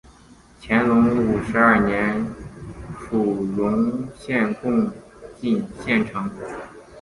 [0.63, 2.25] 乾隆五十二年
[2.99, 4.91] 署荣县贡
[5.39, 6.27] 井县丞。